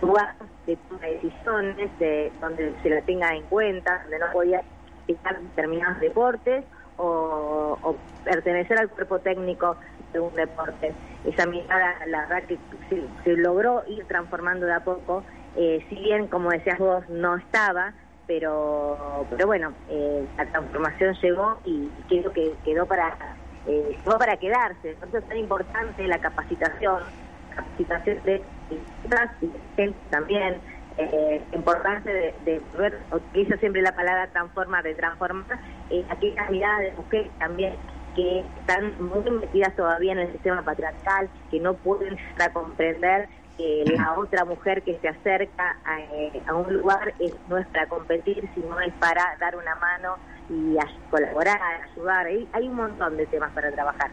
lugar 0.00 0.36
de 0.66 0.76
toma 0.76 1.00
de 1.02 1.12
decisiones, 1.14 1.98
de, 1.98 2.32
donde 2.40 2.72
se 2.82 2.88
la 2.88 3.02
tenga 3.02 3.34
en 3.34 3.42
cuenta, 3.42 4.00
donde 4.04 4.20
no 4.20 4.32
podía 4.32 4.62
estar 5.06 5.38
determinados 5.38 6.00
deportes 6.00 6.64
o, 7.00 7.78
o 7.82 7.96
pertenecer 8.24 8.78
al 8.78 8.90
cuerpo 8.90 9.18
técnico 9.20 9.76
de 10.12 10.20
un 10.20 10.34
deporte 10.34 10.92
esa 11.24 11.46
mirada, 11.46 11.94
la 12.06 12.26
verdad 12.26 12.44
que 12.44 12.58
se, 13.24 13.36
logró 13.36 13.82
ir 13.86 14.06
transformando 14.06 14.66
de 14.66 14.72
a 14.72 14.80
poco, 14.80 15.22
eh, 15.56 15.84
si 15.88 15.96
bien, 15.96 16.28
como 16.28 16.50
decías 16.50 16.78
vos, 16.78 17.08
no 17.08 17.36
estaba, 17.36 17.92
pero, 18.26 19.26
pero 19.30 19.46
bueno, 19.46 19.72
eh, 19.88 20.26
la 20.38 20.46
transformación 20.46 21.14
llegó 21.20 21.60
y 21.64 21.88
creo 22.08 22.32
que 22.32 22.54
quedó 22.64 22.86
para, 22.86 23.16
eh, 23.66 23.98
quedó 24.02 24.18
para 24.18 24.36
quedarse. 24.36 24.92
Eso 24.92 25.18
es 25.18 25.28
tan 25.28 25.36
importante 25.36 26.06
la 26.06 26.18
capacitación, 26.18 27.02
capacitación 27.54 28.22
de 28.24 28.42
gente 29.76 29.98
también, 30.10 30.60
eh, 30.96 31.42
importante 31.52 32.12
de, 32.12 32.34
de 32.44 32.62
ver, 32.76 32.98
utilizo 33.12 33.56
siempre 33.58 33.82
la 33.82 33.94
palabra 33.94 34.28
transformar, 34.28 34.82
de 34.84 34.94
transformar 34.94 35.58
eh, 35.90 36.04
aquella 36.08 36.48
mirada 36.50 36.80
de 36.80 36.92
mujeres 36.92 37.30
también 37.38 37.74
que 38.14 38.44
están 38.60 38.94
muy 38.98 39.30
metidas 39.30 39.74
todavía 39.76 40.12
en 40.12 40.18
el 40.18 40.32
sistema 40.32 40.62
patriarcal, 40.62 41.28
que 41.50 41.60
no 41.60 41.74
pueden 41.74 42.18
comprender 42.52 43.28
que 43.56 43.84
la 43.96 44.18
otra 44.18 44.44
mujer 44.44 44.82
que 44.82 44.98
se 44.98 45.08
acerca 45.08 45.76
eh, 46.12 46.42
a, 46.46 46.54
un 46.54 46.72
lugar 46.74 47.14
es, 47.18 47.34
no 47.48 47.58
es 47.58 47.66
para 47.68 47.86
competir, 47.86 48.48
sino 48.54 48.80
es 48.80 48.92
para 48.94 49.36
dar 49.38 49.56
una 49.56 49.74
mano 49.76 50.16
y 50.48 50.76
colaborar, 51.10 51.60
ayudar. 51.92 52.26
Hay, 52.26 52.48
hay 52.52 52.68
un 52.68 52.74
montón 52.74 53.16
de 53.16 53.26
temas 53.26 53.52
para 53.52 53.70
trabajar. 53.70 54.10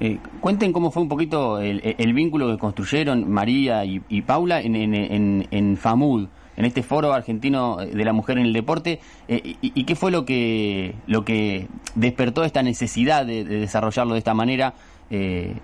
Eh, 0.00 0.18
cuenten 0.40 0.72
cómo 0.72 0.90
fue 0.90 1.02
un 1.02 1.08
poquito 1.08 1.60
el, 1.60 2.12
vínculo 2.14 2.48
que 2.48 2.58
construyeron 2.58 3.30
María 3.30 3.84
y, 3.84 4.22
Paula 4.22 4.60
en, 4.60 4.74
en, 4.74 5.46
en 5.50 5.76
FAMUD 5.76 6.28
en 6.60 6.66
este 6.66 6.82
foro 6.82 7.14
argentino 7.14 7.78
de 7.78 8.04
la 8.04 8.12
mujer 8.12 8.36
en 8.36 8.44
el 8.44 8.52
deporte 8.52 9.00
eh, 9.28 9.56
y, 9.62 9.84
qué 9.84 9.94
fue 9.94 10.10
lo 10.10 10.26
que 10.26 10.94
lo 11.06 11.24
que 11.24 11.68
despertó 11.94 12.44
esta 12.44 12.62
necesidad 12.62 13.24
de, 13.24 13.44
desarrollarlo 13.44 14.12
de 14.12 14.18
esta 14.18 14.34
manera 14.34 14.74
eh, 15.10 15.56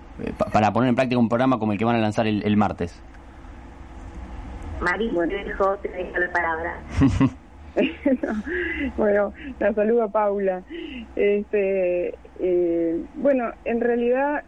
para 0.51 0.73
poner 0.73 0.89
en 0.89 0.95
práctica 0.95 1.19
un 1.19 1.29
programa 1.29 1.59
como 1.59 1.71
el 1.71 1.77
que 1.77 1.85
van 1.85 1.95
a 1.95 1.99
lanzar 1.99 2.25
el, 2.25 2.57
martes. 2.57 2.99
María, 4.81 5.11
te 5.29 5.43
dejo, 5.43 5.77
te 5.77 5.89
dejo 5.89 6.17
la 6.17 6.31
palabra. 6.31 6.79
bueno, 8.97 9.33
la 9.59 9.73
saludo 9.73 10.03
a 10.03 10.07
Paula. 10.07 10.63
Este, 11.15 12.15
eh, 12.39 13.01
bueno, 13.15 13.51
en 13.65 13.81
realidad 13.81 14.43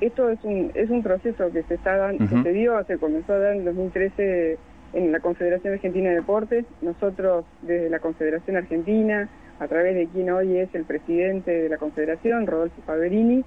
esto 0.00 0.28
es 0.28 0.38
un 0.44 0.70
es 0.74 0.90
un 0.90 1.02
proceso 1.02 1.50
que 1.52 1.62
se 1.62 1.74
está 1.74 1.96
dando, 1.96 2.42
se 2.42 2.52
dio, 2.52 2.82
se 2.84 2.98
comenzó 2.98 3.32
a 3.32 3.38
dar 3.38 3.56
en 3.56 3.64
2013 3.64 4.58
en 4.92 5.12
la 5.12 5.20
Confederación 5.20 5.74
Argentina 5.74 6.10
de 6.10 6.16
Deportes. 6.16 6.64
Nosotros 6.82 7.44
desde 7.62 7.90
la 7.90 7.98
Confederación 7.98 8.56
Argentina, 8.56 9.28
a 9.58 9.68
través 9.68 9.94
de 9.94 10.06
quien 10.08 10.30
hoy 10.30 10.58
es 10.58 10.74
el 10.74 10.84
presidente 10.84 11.50
de 11.50 11.68
la 11.68 11.78
Confederación, 11.78 12.46
Rodolfo 12.46 12.80
Faberini, 12.82 13.44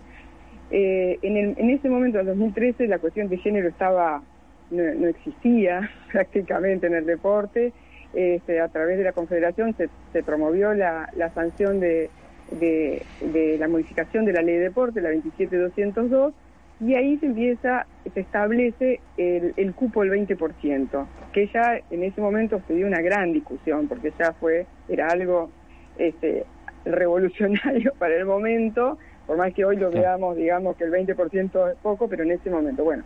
eh, 0.72 1.18
en, 1.22 1.56
en 1.58 1.70
ese 1.70 1.90
momento, 1.90 2.20
en 2.20 2.28
2013, 2.28 2.88
la 2.88 3.00
cuestión 3.00 3.28
de 3.28 3.38
género 3.38 3.70
estaba 3.70 4.22
no, 4.70 5.08
existía 5.08 5.90
prácticamente 6.12 6.88
en 6.88 6.96
el 6.96 7.06
deporte. 7.06 7.74
Este, 8.14 8.60
a 8.60 8.68
través 8.70 8.98
de 8.98 9.04
la 9.04 9.12
Confederación 9.12 9.76
se, 9.76 9.88
se 10.14 10.24
promovió 10.24 10.74
la, 10.74 11.12
la 11.16 11.32
sanción 11.34 11.80
de, 11.80 12.10
de, 12.52 13.04
de, 13.22 13.58
la 13.58 13.68
modificación 13.68 14.26
de 14.26 14.34
la 14.34 14.42
ley 14.42 14.56
de 14.56 14.64
deporte, 14.64 15.02
la 15.02 15.10
27202, 15.10 16.34
y 16.82 16.94
ahí 16.94 17.18
se 17.18 17.26
empieza, 17.26 17.86
se 18.14 18.20
establece 18.22 19.02
el, 19.18 19.54
el 19.58 19.74
cupo 19.74 20.04
del 20.04 20.12
20%, 20.28 21.06
que 21.34 21.48
ya 21.48 21.80
en 21.90 22.04
ese 22.04 22.22
momento 22.22 22.62
se 22.68 22.76
dio 22.76 22.88
una 22.88 23.02
gran 23.02 23.34
discusión, 23.34 23.88
porque 23.88 24.14
ya 24.18 24.34
fue, 24.34 24.66
era 24.88 25.08
algo 25.08 25.50
este, 25.98 26.46
revolucionario 26.86 27.94
para 28.00 28.16
el 28.16 28.26
momento, 28.26 28.98
por 29.28 29.38
más 29.38 29.54
que 29.54 29.66
hoy 29.66 29.78
lo 29.78 29.92
veamos, 29.92 30.38
digamos 30.38 30.76
que 30.78 30.86
el 30.86 30.92
20% 30.92 31.72
es 31.72 31.78
poco, 31.78 32.08
pero 32.08 32.24
en 32.24 32.32
ese 32.32 32.50
momento, 32.50 32.84
bueno. 32.84 33.04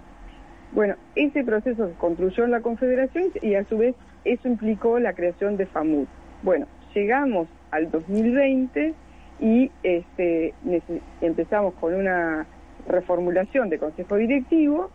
Bueno, 0.72 0.96
ese 1.16 1.44
proceso 1.44 1.88
se 1.88 1.94
construyó 1.96 2.46
en 2.46 2.52
la 2.52 2.62
Confederación 2.62 3.26
y 3.44 3.54
a 3.54 3.64
su 3.66 3.78
vez 3.78 3.96
eso 4.26 4.48
implicó 4.48 4.98
la 4.98 5.14
creación 5.14 5.56
de 5.56 5.68
FAMUD. 5.68 6.08
Bueno, 6.42 6.66
llegamos 6.96 7.48
al 7.70 7.92
2020 7.92 8.96
y 9.40 9.72
este, 9.84 10.54
empezamos 11.22 11.74
con 11.76 11.94
una 11.94 12.46
reformulación 12.88 13.70
de 13.70 13.80
consejo 13.80 14.16
directivo 14.16 14.90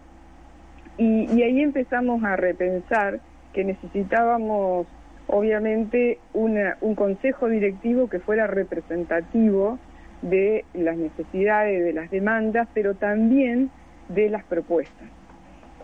y, 0.96 1.42
ahí 1.42 1.60
empezamos 1.60 2.24
a 2.24 2.36
repensar 2.36 3.20
que 3.52 3.64
necesitábamos 3.64 4.86
obviamente 5.28 6.18
un 6.32 6.94
consejo 6.94 7.48
directivo 7.48 8.08
que 8.08 8.18
fuera 8.18 8.46
representativo 8.46 9.78
de 10.22 10.64
las 10.74 10.96
necesidades, 10.96 11.84
de 11.84 11.92
las 11.92 12.10
demandas, 12.10 12.68
pero 12.74 12.94
también 12.94 13.70
de 14.08 14.28
las 14.28 14.42
propuestas. 14.44 15.08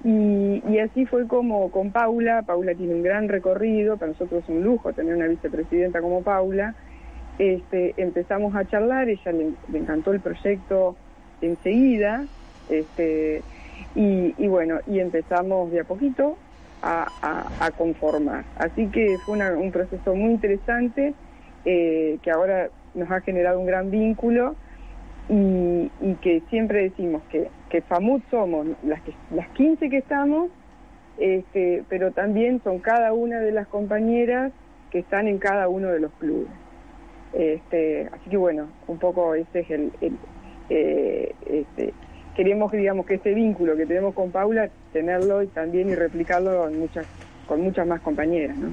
Y, 0.02 0.62
y, 0.68 0.78
así 0.80 1.06
fue 1.06 1.26
como 1.26 1.70
con 1.70 1.92
Paula, 1.92 2.42
Paula 2.42 2.74
tiene 2.74 2.94
un 2.94 3.02
gran 3.02 3.28
recorrido, 3.28 3.96
para 3.96 4.12
nosotros 4.12 4.42
es 4.42 4.48
un 4.50 4.62
lujo 4.62 4.92
tener 4.92 5.14
una 5.14 5.28
vicepresidenta 5.28 6.00
como 6.00 6.22
Paula, 6.22 6.74
este, 7.38 7.94
empezamos 7.96 8.54
a 8.54 8.64
charlar, 8.66 9.08
ella 9.08 9.32
le 9.32 9.78
encantó 9.78 10.12
el 10.12 10.20
proyecto 10.20 10.96
enseguida, 11.40 12.24
este, 12.70 13.42
y, 13.94 14.46
bueno, 14.48 14.78
y 14.86 14.98
empezamos 14.98 15.70
de 15.70 15.80
a 15.80 15.84
poquito 15.84 16.36
a, 16.82 17.70
conformar. 17.78 18.44
Así 18.56 18.88
que 18.88 19.16
fue 19.24 19.38
un 19.56 19.72
proceso 19.72 20.14
muy 20.14 20.32
interesante 20.32 21.14
eh, 21.64 22.18
que 22.22 22.30
ahora 22.30 22.68
nos 22.94 23.10
ha 23.10 23.20
generado 23.20 23.58
un 23.58 23.66
gran 23.66 23.90
vínculo 23.90 24.54
y, 25.28 25.90
que 26.20 26.42
siempre 26.50 26.82
decimos 26.82 27.22
que, 27.30 27.48
que 27.70 27.80
FAMUT 27.82 28.22
somos 28.30 28.66
las, 28.82 29.00
que, 29.02 29.14
las 29.30 29.48
15 29.50 29.88
que 29.88 29.98
estamos, 29.98 30.50
este, 31.18 31.84
pero 31.88 32.12
también 32.12 32.60
son 32.62 32.80
cada 32.80 33.12
una 33.12 33.38
de 33.40 33.52
las 33.52 33.66
compañeras 33.68 34.52
que 34.90 34.98
están 34.98 35.26
en 35.26 35.38
cada 35.38 35.68
uno 35.68 35.88
de 35.88 36.00
los 36.00 36.12
clubes. 36.12 36.48
Este, 37.34 38.08
así 38.12 38.30
que 38.30 38.36
bueno, 38.36 38.68
un 38.86 38.98
poco 38.98 39.34
ese 39.34 39.60
es 39.60 39.70
el, 39.70 39.92
eh, 40.70 41.34
este, 41.46 41.92
queremos 42.36 42.70
digamos 42.72 43.06
que 43.06 43.14
ese 43.14 43.34
vínculo 43.34 43.76
que 43.76 43.86
tenemos 43.86 44.14
con 44.14 44.30
Paula 44.30 44.68
tenerlo 44.92 45.42
y 45.42 45.48
también 45.48 45.88
y 45.88 45.94
replicarlo 45.94 46.68
en 46.68 46.78
muchas 46.78 47.06
con 47.46 47.60
muchas 47.60 47.86
más 47.86 48.00
compañeras, 48.00 48.56
¿no? 48.56 48.68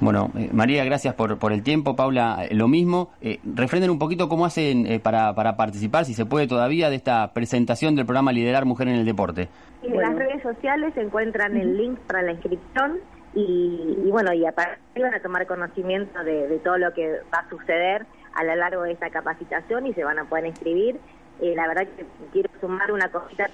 Bueno, 0.00 0.30
eh, 0.36 0.50
María, 0.52 0.84
gracias 0.84 1.14
por, 1.14 1.38
por 1.38 1.52
el 1.52 1.62
tiempo. 1.62 1.96
Paula, 1.96 2.44
eh, 2.44 2.54
lo 2.54 2.68
mismo. 2.68 3.10
Eh, 3.20 3.38
refrenden 3.44 3.90
un 3.90 3.98
poquito 3.98 4.28
cómo 4.28 4.44
hacen 4.44 4.86
eh, 4.86 5.00
para, 5.00 5.34
para 5.34 5.56
participar, 5.56 6.04
si 6.04 6.14
se 6.14 6.26
puede 6.26 6.46
todavía, 6.46 6.90
de 6.90 6.96
esta 6.96 7.32
presentación 7.32 7.94
del 7.94 8.04
programa 8.04 8.32
Liderar 8.32 8.64
Mujer 8.64 8.88
en 8.88 8.96
el 8.96 9.04
Deporte. 9.04 9.48
En 9.82 9.96
las 9.96 10.14
redes 10.14 10.42
sociales 10.42 10.92
se 10.94 11.02
encuentran 11.02 11.56
el 11.56 11.76
link 11.76 11.98
para 12.00 12.22
la 12.22 12.32
inscripción 12.32 12.98
y, 13.34 13.98
y 14.06 14.10
bueno, 14.10 14.32
y 14.32 14.46
a 14.46 14.52
partir 14.52 15.02
van 15.02 15.14
a 15.14 15.20
tomar 15.20 15.46
conocimiento 15.46 16.22
de, 16.22 16.48
de, 16.48 16.58
todo 16.60 16.78
lo 16.78 16.92
que 16.94 17.20
va 17.32 17.38
a 17.40 17.48
suceder 17.48 18.06
a 18.34 18.44
lo 18.44 18.54
largo 18.56 18.82
de 18.82 18.92
esta 18.92 19.10
capacitación 19.10 19.86
y 19.86 19.94
se 19.94 20.04
van 20.04 20.18
a 20.18 20.24
poder 20.24 20.46
inscribir. 20.46 20.98
Eh, 21.40 21.54
la 21.56 21.66
verdad 21.66 21.86
que 21.96 22.06
quiero 22.32 22.48
sumar 22.60 22.92
una 22.92 23.08
cosita 23.10 23.50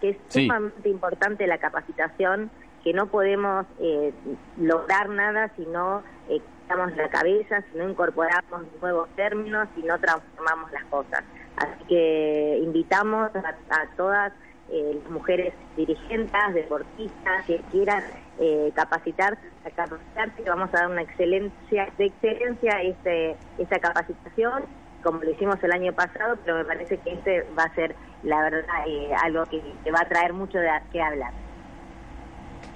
que 0.00 0.10
es 0.10 0.16
Sí. 0.28 0.46
sumamente 0.46 0.88
importante 0.88 1.46
la 1.46 1.58
capacitación 1.58 2.50
que 2.82 2.94
no 2.94 3.06
podemos 3.08 3.66
eh, 3.78 4.12
lograr 4.58 5.10
nada 5.10 5.50
si 5.54 5.66
no 5.66 6.02
eh, 6.30 6.40
quitamos 6.62 6.96
la 6.96 7.08
cabeza, 7.10 7.62
si 7.70 7.78
no 7.78 7.88
incorporamos 7.90 8.62
nuevos 8.80 9.08
términos, 9.16 9.68
si 9.74 9.82
no 9.82 9.98
transformamos 9.98 10.72
las 10.72 10.84
cosas. 10.84 11.22
Así 11.56 11.84
que 11.88 12.58
invitamos 12.62 13.30
a, 13.36 13.48
a 13.74 13.86
todas 13.98 14.32
eh, 14.70 14.98
las 15.02 15.10
mujeres 15.10 15.52
dirigentes, 15.76 16.54
deportistas, 16.54 17.44
que 17.46 17.58
quieran 17.70 18.02
eh, 18.40 18.72
capacitarse, 18.74 19.40
a 19.66 19.70
capacitarse, 19.70 20.42
que 20.42 20.48
vamos 20.50 20.70
a 20.72 20.78
dar 20.78 20.88
una 20.90 21.02
excelencia, 21.02 21.88
de 21.98 22.06
excelencia 22.06 22.80
este, 22.82 23.36
esta 23.58 23.78
capacitación, 23.78 24.64
como 25.02 25.20
lo 25.22 25.30
hicimos 25.30 25.62
el 25.62 25.72
año 25.72 25.92
pasado, 25.92 26.36
pero 26.44 26.56
me 26.58 26.64
parece 26.64 26.96
que 26.98 27.12
este 27.12 27.46
va 27.58 27.64
a 27.64 27.74
ser, 27.74 27.94
la 28.22 28.40
verdad, 28.42 28.62
eh, 28.86 29.10
algo 29.22 29.44
que, 29.44 29.62
que 29.84 29.90
va 29.92 30.00
a 30.00 30.08
traer 30.08 30.32
mucho 30.32 30.58
de 30.58 30.68
qué 30.90 31.00
hablar. 31.02 31.32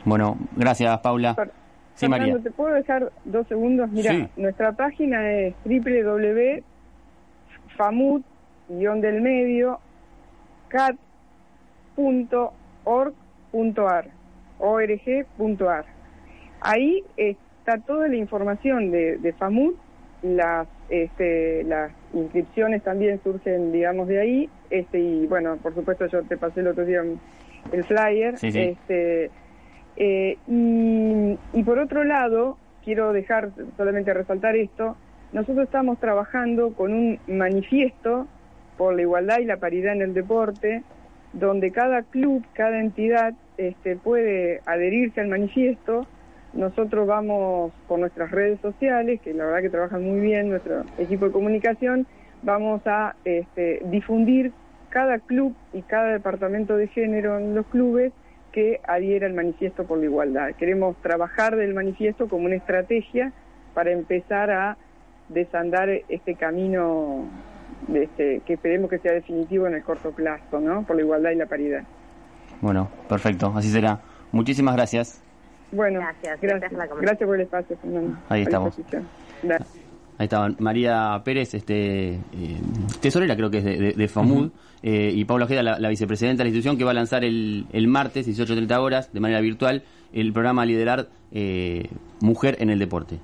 Bueno, 0.04 0.36
gracias, 0.54 1.00
Paula. 1.00 1.34
Sí, 1.94 2.06
Fernando, 2.08 2.26
María. 2.34 2.42
¿te 2.42 2.50
puedo 2.50 2.74
dejar 2.74 3.10
dos 3.24 3.46
segundos? 3.48 3.88
Mira, 3.90 4.10
Sí. 4.10 4.28
nuestra 4.36 4.72
página 4.72 5.30
es 5.30 5.54
www.famut, 5.64 6.64
guion 8.68 9.00
del 9.00 9.20
medio, 9.22 9.80
cat.org.ar, 12.84 14.04
org.ar. 14.58 15.84
Ahí 16.60 17.02
está 17.16 17.78
toda 17.78 18.08
la 18.08 18.16
información 18.16 18.90
de, 18.90 19.18
de 19.18 19.32
FAMUT, 19.32 19.76
las, 20.22 20.66
este, 20.88 21.64
las 21.64 21.92
inscripciones 22.14 22.82
también 22.82 23.20
surgen, 23.22 23.72
digamos, 23.72 24.08
de 24.08 24.20
ahí, 24.20 24.50
este, 24.70 24.98
y 24.98 25.26
bueno, 25.26 25.56
por 25.58 25.74
supuesto 25.74 26.06
yo 26.06 26.22
te 26.22 26.36
pasé 26.36 26.60
el 26.60 26.68
otro 26.68 26.84
día 26.84 27.02
el 27.72 27.84
flyer, 27.84 28.38
Sí, 28.38 28.50
sí. 28.50 28.60
este, 28.60 29.30
eh, 29.96 30.38
y, 30.48 31.38
y 31.52 31.62
por 31.64 31.78
otro 31.78 32.04
lado, 32.04 32.56
quiero 32.84 33.12
dejar 33.12 33.50
solamente 33.76 34.12
resaltar 34.14 34.56
esto, 34.56 34.96
nosotros 35.32 35.64
estamos 35.66 35.98
trabajando 35.98 36.72
con 36.74 36.92
un 36.92 37.18
manifiesto 37.26 38.26
por 38.78 38.94
la 38.94 39.02
igualdad 39.02 39.38
y 39.40 39.44
la 39.44 39.56
paridad 39.58 39.92
en 39.92 40.02
el 40.02 40.14
deporte, 40.14 40.82
donde 41.32 41.70
cada 41.72 42.02
club, 42.02 42.44
cada 42.54 42.80
entidad 42.80 43.34
este, 43.56 43.96
puede 43.96 44.60
adherirse 44.66 45.20
al 45.20 45.28
manifiesto. 45.28 46.06
Nosotros 46.52 47.06
vamos 47.06 47.72
por 47.88 47.98
nuestras 47.98 48.30
redes 48.30 48.60
sociales, 48.60 49.20
que 49.20 49.34
la 49.34 49.44
verdad 49.44 49.62
que 49.62 49.70
trabajan 49.70 50.04
muy 50.04 50.20
bien 50.20 50.50
nuestro 50.50 50.84
equipo 50.98 51.26
de 51.26 51.32
comunicación, 51.32 52.06
vamos 52.42 52.82
a 52.86 53.16
este, 53.24 53.80
difundir 53.86 54.52
cada 54.90 55.18
club 55.18 55.54
y 55.72 55.82
cada 55.82 56.12
departamento 56.12 56.76
de 56.76 56.86
género 56.86 57.38
en 57.38 57.54
los 57.54 57.66
clubes 57.66 58.12
que 58.52 58.80
adhiera 58.86 59.26
al 59.26 59.34
manifiesto 59.34 59.84
por 59.84 59.98
la 59.98 60.04
igualdad. 60.04 60.52
Queremos 60.54 60.96
trabajar 61.02 61.56
del 61.56 61.74
manifiesto 61.74 62.28
como 62.28 62.46
una 62.46 62.54
estrategia 62.54 63.32
para 63.74 63.90
empezar 63.90 64.52
a 64.52 64.76
desandar 65.28 65.88
este 66.08 66.36
camino 66.36 67.28
este, 67.92 68.40
que 68.46 68.54
esperemos 68.54 68.88
que 68.88 68.98
sea 68.98 69.12
definitivo 69.12 69.66
en 69.66 69.74
el 69.74 69.82
corto 69.82 70.12
plazo. 70.12 70.60
Por 70.86 70.96
la 70.96 71.02
igualdad 71.02 71.30
y 71.32 71.36
la 71.36 71.46
paridad. 71.46 71.82
Bueno, 72.60 72.88
perfecto, 73.08 73.52
así 73.56 73.70
será. 73.70 74.00
Muchísimas 74.32 74.74
gracias. 74.74 75.20
Bueno, 75.72 76.00
Gracias, 76.00 76.40
gracias, 76.40 76.60
gracias 76.60 76.70
por 76.70 76.78
la 76.78 76.88
conversación. 76.88 77.02
gracias 77.02 77.26
por 77.26 77.34
el 77.36 77.40
espacio, 77.42 77.76
Fernando. 77.80 78.18
Ahí 78.28 78.42
estamos. 78.42 78.74
Ahí 80.16 80.24
estaba 80.26 80.48
María 80.60 81.20
Pérez, 81.24 81.54
este, 81.54 82.14
eh, 82.14 82.20
tesorera 83.00 83.34
creo 83.34 83.50
que 83.50 83.58
es 83.58 83.64
de, 83.64 83.76
de- 83.78 83.92
de 83.94 84.08
FAMUD, 84.08 84.50
eh, 84.84 85.10
y 85.12 85.24
Paula 85.24 85.46
Ojeda, 85.46 85.62
la, 85.64 85.78
la 85.80 85.88
vicepresidenta 85.88 86.38
de 86.38 86.44
la 86.44 86.48
institución, 86.50 86.78
que 86.78 86.84
va 86.84 86.92
a 86.92 86.94
lanzar 86.94 87.24
el, 87.24 87.66
el 87.72 87.88
martes, 87.88 88.28
18.30 88.28 88.78
horas, 88.78 89.12
de 89.12 89.18
manera 89.18 89.40
virtual, 89.40 89.82
el 90.12 90.32
programa 90.32 90.64
Liderar 90.64 91.08
eh, 91.32 91.88
Mujer 92.20 92.56
en 92.60 92.70
el 92.70 92.78
Deporte. 92.78 93.18